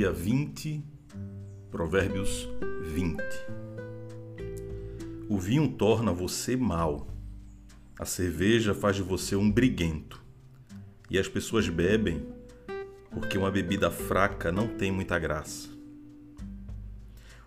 dia 0.00 0.12
20, 0.12 0.82
Provérbios 1.70 2.48
20. 2.94 3.22
O 5.28 5.36
vinho 5.36 5.68
torna 5.68 6.10
você 6.10 6.56
mal, 6.56 7.06
a 7.98 8.06
cerveja 8.06 8.72
faz 8.72 8.96
de 8.96 9.02
você 9.02 9.36
um 9.36 9.50
briguento, 9.50 10.24
e 11.10 11.18
as 11.18 11.28
pessoas 11.28 11.68
bebem 11.68 12.26
porque 13.10 13.36
uma 13.36 13.50
bebida 13.50 13.90
fraca 13.90 14.50
não 14.50 14.68
tem 14.68 14.90
muita 14.90 15.18
graça. 15.18 15.68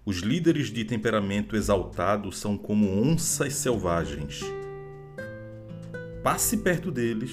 Os 0.06 0.18
líderes 0.18 0.68
de 0.68 0.86
temperamento 0.86 1.56
exaltado 1.56 2.32
são 2.32 2.56
como 2.56 2.88
onças 2.88 3.56
selvagens. 3.56 4.42
Passe 6.22 6.58
perto 6.58 6.92
deles 6.92 7.32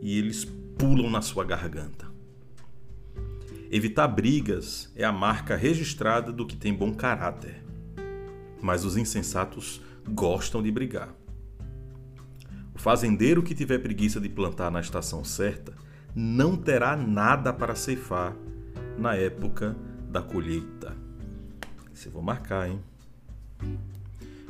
e 0.00 0.18
eles 0.18 0.46
pulam 0.78 1.10
na 1.10 1.20
sua 1.20 1.44
garganta. 1.44 2.07
Evitar 3.70 4.08
brigas 4.08 4.90
é 4.96 5.04
a 5.04 5.12
marca 5.12 5.54
registrada 5.54 6.32
do 6.32 6.46
que 6.46 6.56
tem 6.56 6.72
bom 6.72 6.94
caráter. 6.94 7.62
Mas 8.62 8.82
os 8.82 8.96
insensatos 8.96 9.82
gostam 10.08 10.62
de 10.62 10.70
brigar. 10.72 11.14
O 12.74 12.78
fazendeiro 12.78 13.42
que 13.42 13.54
tiver 13.54 13.78
preguiça 13.80 14.18
de 14.18 14.28
plantar 14.30 14.70
na 14.70 14.80
estação 14.80 15.22
certa 15.22 15.74
não 16.14 16.56
terá 16.56 16.96
nada 16.96 17.52
para 17.52 17.74
ceifar 17.74 18.34
na 18.96 19.14
época 19.14 19.76
da 20.10 20.22
colheita. 20.22 20.96
Eu 22.06 22.12
vou 22.12 22.22
marcar, 22.22 22.70
hein? 22.70 22.80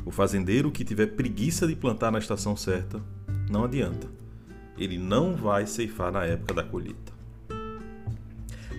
O 0.05 0.13
fazendeiro 0.13 0.71
que 0.71 0.85
tiver 0.85 1.09
preguiça 1.09 1.67
de 1.67 1.75
plantar 1.75 2.13
na 2.13 2.21
estação 2.21 2.57
certa, 2.57 3.03
não 3.51 3.65
adianta. 3.65 4.07
Ele 4.77 4.97
não 4.97 5.35
vai 5.35 5.67
ceifar 5.67 6.13
na 6.13 6.25
época 6.25 6.55
da 6.55 6.63
colheita. 6.63 7.18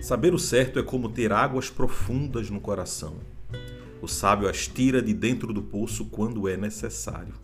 Saber 0.00 0.32
o 0.32 0.38
certo 0.38 0.78
é 0.78 0.82
como 0.82 1.10
ter 1.10 1.30
águas 1.30 1.68
profundas 1.68 2.48
no 2.48 2.58
coração. 2.58 3.16
O 4.00 4.08
sábio 4.08 4.48
as 4.48 4.66
tira 4.66 5.02
de 5.02 5.12
dentro 5.12 5.52
do 5.52 5.62
poço 5.62 6.06
quando 6.06 6.48
é 6.48 6.56
necessário. 6.56 7.34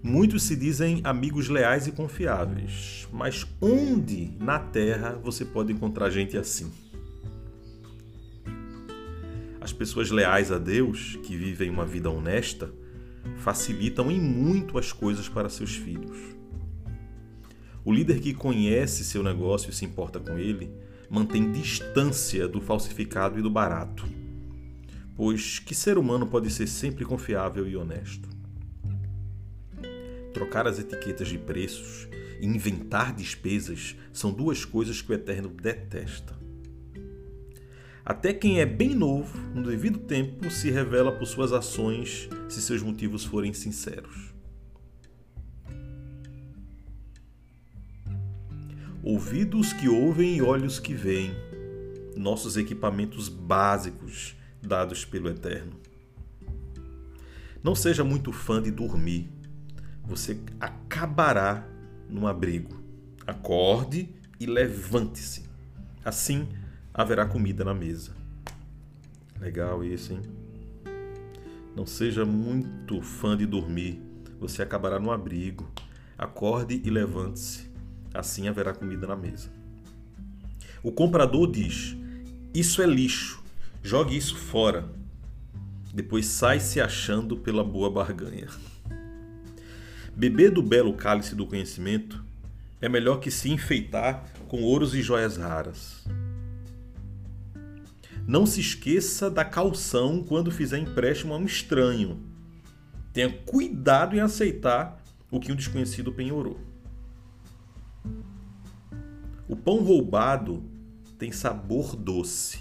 Muitos 0.00 0.44
se 0.44 0.54
dizem 0.54 1.00
amigos 1.02 1.48
leais 1.48 1.88
e 1.88 1.92
confiáveis, 1.92 3.08
mas 3.12 3.44
onde 3.60 4.30
na 4.38 4.58
terra 4.58 5.18
você 5.22 5.44
pode 5.44 5.72
encontrar 5.72 6.10
gente 6.10 6.36
assim? 6.36 6.70
As 9.60 9.72
pessoas 9.72 10.10
leais 10.10 10.52
a 10.52 10.58
Deus, 10.58 11.18
que 11.24 11.36
vivem 11.36 11.70
uma 11.70 11.86
vida 11.86 12.10
honesta, 12.10 12.70
facilitam 13.38 14.10
em 14.10 14.20
muito 14.20 14.78
as 14.78 14.92
coisas 14.92 15.28
para 15.28 15.48
seus 15.48 15.74
filhos. 15.74 16.16
O 17.84 17.92
líder 17.92 18.18
que 18.20 18.32
conhece 18.32 19.04
seu 19.04 19.22
negócio 19.22 19.68
e 19.68 19.72
se 19.74 19.84
importa 19.84 20.18
com 20.18 20.38
ele 20.38 20.72
mantém 21.10 21.52
distância 21.52 22.48
do 22.48 22.58
falsificado 22.58 23.38
e 23.38 23.42
do 23.42 23.50
barato, 23.50 24.08
pois 25.14 25.58
que 25.58 25.74
ser 25.74 25.98
humano 25.98 26.26
pode 26.26 26.50
ser 26.50 26.66
sempre 26.66 27.04
confiável 27.04 27.68
e 27.68 27.76
honesto? 27.76 28.26
Trocar 30.32 30.66
as 30.66 30.78
etiquetas 30.78 31.28
de 31.28 31.36
preços 31.36 32.08
e 32.40 32.46
inventar 32.46 33.14
despesas 33.14 33.94
são 34.12 34.32
duas 34.32 34.64
coisas 34.64 35.02
que 35.02 35.12
o 35.12 35.14
Eterno 35.14 35.50
detesta. 35.50 36.34
Até 38.02 38.32
quem 38.32 38.60
é 38.60 38.66
bem 38.66 38.94
novo, 38.94 39.38
no 39.54 39.62
devido 39.62 39.98
tempo, 39.98 40.50
se 40.50 40.70
revela 40.70 41.12
por 41.12 41.26
suas 41.26 41.52
ações 41.52 42.28
se 42.48 42.60
seus 42.60 42.82
motivos 42.82 43.24
forem 43.24 43.52
sinceros. 43.52 44.33
Ouvidos 49.04 49.74
que 49.74 49.86
ouvem 49.86 50.36
e 50.36 50.42
olhos 50.42 50.80
que 50.80 50.94
veem, 50.94 51.30
nossos 52.16 52.56
equipamentos 52.56 53.28
básicos 53.28 54.34
dados 54.62 55.04
pelo 55.04 55.28
Eterno. 55.28 55.78
Não 57.62 57.74
seja 57.74 58.02
muito 58.02 58.32
fã 58.32 58.62
de 58.62 58.70
dormir, 58.70 59.28
você 60.02 60.40
acabará 60.58 61.68
num 62.08 62.26
abrigo. 62.26 62.82
Acorde 63.26 64.08
e 64.40 64.46
levante-se. 64.46 65.44
Assim 66.02 66.48
haverá 66.92 67.26
comida 67.26 67.62
na 67.62 67.74
mesa. 67.74 68.12
Legal 69.38 69.84
isso, 69.84 70.14
hein? 70.14 70.22
Não 71.76 71.84
seja 71.84 72.24
muito 72.24 73.02
fã 73.02 73.36
de 73.36 73.44
dormir, 73.44 74.00
você 74.40 74.62
acabará 74.62 74.98
no 74.98 75.10
abrigo. 75.10 75.70
Acorde 76.16 76.80
e 76.84 76.88
levante-se 76.88 77.73
assim 78.14 78.48
haverá 78.48 78.72
comida 78.72 79.06
na 79.06 79.16
mesa. 79.16 79.50
O 80.82 80.92
comprador 80.92 81.50
diz: 81.50 81.96
Isso 82.54 82.80
é 82.80 82.86
lixo, 82.86 83.42
jogue 83.82 84.16
isso 84.16 84.36
fora. 84.36 84.88
Depois 85.92 86.26
sai 86.26 86.60
se 86.60 86.80
achando 86.80 87.36
pela 87.36 87.64
boa 87.64 87.90
barganha. 87.90 88.48
Beber 90.16 90.50
do 90.50 90.62
belo 90.62 90.94
cálice 90.94 91.34
do 91.34 91.46
conhecimento 91.46 92.24
é 92.80 92.88
melhor 92.88 93.18
que 93.18 93.30
se 93.30 93.50
enfeitar 93.50 94.24
com 94.46 94.62
ouros 94.62 94.94
e 94.94 95.02
joias 95.02 95.36
raras. 95.36 96.04
Não 98.26 98.46
se 98.46 98.60
esqueça 98.60 99.30
da 99.30 99.44
calção 99.44 100.22
quando 100.22 100.50
fizer 100.50 100.78
empréstimo 100.78 101.34
a 101.34 101.36
um 101.36 101.44
estranho. 101.44 102.20
Tenha 103.12 103.30
cuidado 103.30 104.16
em 104.16 104.20
aceitar 104.20 105.02
o 105.30 105.38
que 105.38 105.52
um 105.52 105.56
desconhecido 105.56 106.12
penhorou. 106.12 106.58
O 109.46 109.54
pão 109.54 109.82
roubado 109.82 110.64
tem 111.18 111.30
sabor 111.30 111.94
doce, 111.94 112.60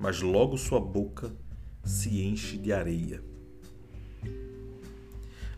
mas 0.00 0.20
logo 0.20 0.58
sua 0.58 0.80
boca 0.80 1.32
se 1.84 2.22
enche 2.22 2.58
de 2.58 2.72
areia. 2.72 3.22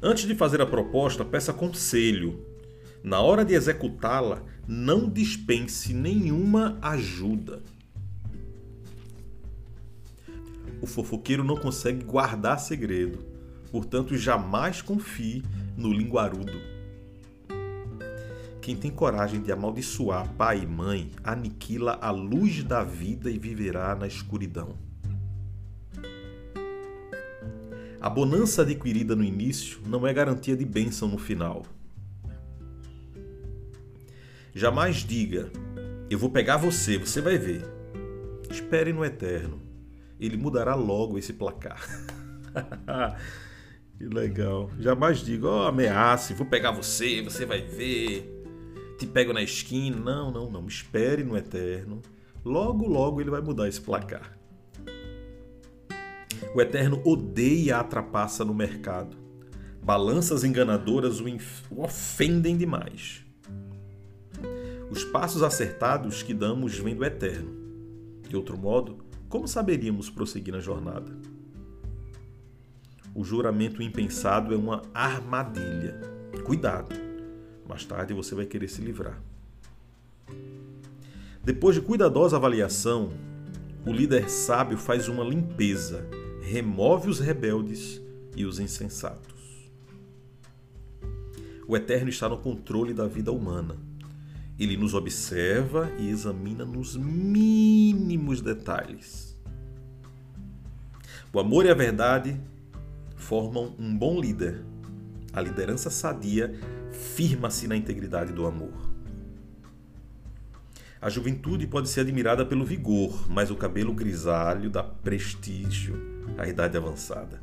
Antes 0.03 0.27
de 0.27 0.35
fazer 0.35 0.61
a 0.61 0.67
proposta, 0.67 1.25
peça 1.25 1.51
conselho. 1.51 2.45
Na 3.03 3.21
hora 3.21 3.43
de 3.43 3.55
executá-la, 3.55 4.43
não 4.69 5.09
dispense 5.09 5.95
nenhuma 5.95 6.79
ajuda. 6.83 7.63
O 10.83 10.87
fofoqueiro 10.87 11.43
não 11.43 11.57
consegue 11.57 12.05
guardar 12.05 12.59
segredo, 12.59 13.25
portanto, 13.71 14.15
jamais 14.15 14.83
confie 14.83 15.43
no 15.75 15.91
linguarudo. 15.91 16.74
Quem 18.65 18.75
tem 18.75 18.91
coragem 18.91 19.43
de 19.43 19.53
amaldiçoar 19.53 20.27
pai 20.39 20.61
e 20.63 20.67
mãe 20.67 21.11
aniquila 21.23 21.99
a 22.01 22.11
luz 22.11 22.65
da 22.65 22.83
vida 22.83 23.31
e 23.31 23.39
viverá 23.39 23.95
na 23.95 24.07
escuridão. 24.07 24.79
A 28.01 28.09
bonança 28.09 28.63
adquirida 28.63 29.15
no 29.15 29.23
início 29.23 29.81
não 29.87 30.07
é 30.07 30.15
garantia 30.15 30.57
de 30.57 30.65
bênção 30.65 31.09
no 31.09 31.19
final. 31.19 31.67
Jamais 34.55 34.97
diga: 35.05 35.53
Eu 36.09 36.19
vou 36.19 36.31
pegar 36.31 36.57
você, 36.57 36.97
você 36.97 37.21
vai 37.21 37.37
ver. 37.37 37.67
Espere 38.51 38.95
no 38.95 39.05
eterno. 39.05 39.61
Ele 40.19 40.39
mudará 40.39 40.75
logo 40.75 41.19
esse 41.19 41.35
placar. 41.35 41.87
que 43.99 44.07
legal. 44.07 44.71
Jamais 44.81 45.19
diga: 45.19 45.49
oh, 45.49 45.67
ameace, 45.67 46.33
vou 46.33 46.47
pegar 46.47 46.71
você, 46.71 47.21
você 47.21 47.45
vai 47.45 47.61
ver 47.61 48.34
te 48.99 49.07
pego 49.07 49.33
na 49.33 49.43
esquina. 49.43 49.97
Não, 49.97 50.31
não, 50.31 50.51
não. 50.51 50.67
Espere 50.67 51.23
no 51.25 51.37
eterno. 51.37 52.03
Logo, 52.45 52.87
logo 52.87 53.21
ele 53.21 53.31
vai 53.31 53.41
mudar 53.41 53.69
esse 53.69 53.81
placar. 53.81 54.39
O 56.55 56.61
eterno 56.61 57.03
odeia 57.05 57.79
a 57.79 57.85
trapaça 57.85 58.45
no 58.45 58.55
mercado. 58.55 59.17
Balanças 59.83 60.45
enganadoras 60.45 61.21
o, 61.21 61.25
o 61.71 61.83
ofendem 61.83 62.57
demais. 62.57 63.25
Os 64.91 65.05
passos 65.05 65.43
acertados 65.43 66.23
que 66.23 66.33
damos 66.33 66.79
vêm 66.79 66.95
do 66.95 67.05
eterno. 67.05 67.51
De 68.29 68.37
outro 68.37 68.57
modo, 68.57 68.99
como 69.29 69.49
saberíamos 69.49 70.09
prosseguir 70.09 70.55
na 70.55 70.61
jornada? 70.61 71.11
O 73.15 73.25
juramento 73.25 73.83
impensado 73.83 74.55
é 74.55 74.57
uma 74.57 74.83
armadilha. 74.93 76.01
Cuidado! 76.45 77.04
Mais 77.69 77.85
tarde 77.85 78.13
você 78.13 78.35
vai 78.35 78.47
querer 78.47 78.69
se 78.69 78.81
livrar. 78.81 79.21
Depois 81.43 81.75
de 81.75 81.83
cuidadosa 81.83 82.37
avaliação, 82.37 83.13
o 83.87 83.93
líder 83.93 84.31
sábio 84.31 84.79
faz 84.79 85.09
uma 85.09 85.23
limpeza, 85.23 86.07
remove 86.43 87.09
os 87.09 87.21
rebeldes 87.21 88.01
e 88.35 88.45
os 88.45 88.59
insensatos. 88.59 89.35
O 91.67 91.77
Eterno 91.77 92.09
está 92.09 92.29
no 92.29 92.39
controle 92.39 92.93
da 92.93 93.07
vida 93.07 93.33
humana. 93.33 93.77
Ele 94.59 94.77
nos 94.77 94.95
observa 94.95 95.91
e 95.99 96.09
examina 96.09 96.65
nos 96.65 96.97
mínimos 96.97 98.41
detalhes. 98.41 99.37
O 101.33 101.41
amor 101.41 101.67
e 101.67 101.71
a 101.71 101.75
verdade 101.75 102.41
formam 103.17 103.75
um 103.79 103.97
bom 103.97 104.21
líder. 104.21 104.63
A 105.33 105.41
liderança 105.41 105.91
sadia 105.91 106.55
firma-se 106.95 107.69
na 107.69 107.77
integridade 107.77 108.33
do 108.33 108.47
amor. 108.47 108.73
A 111.01 111.11
juventude 111.11 111.67
pode 111.67 111.91
ser 111.91 112.01
admirada 112.01 112.47
pelo 112.47 112.65
vigor, 112.65 113.31
mas 113.31 113.51
o 113.51 113.57
cabelo 113.57 113.93
grisalho 113.93 114.71
dá 114.71 114.83
prestígio 114.83 115.95
à 116.39 116.49
idade 116.49 116.79
avançada. 116.79 117.43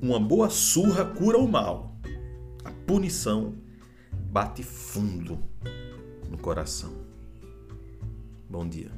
Uma 0.00 0.18
boa 0.18 0.50
surra 0.50 1.04
cura 1.04 1.38
o 1.38 1.46
mal. 1.46 1.96
A 2.64 2.72
punição 2.72 3.54
bate 4.12 4.64
fundo 4.64 5.38
no 6.28 6.36
coração. 6.36 6.92
Bom 8.50 8.68
dia. 8.68 8.90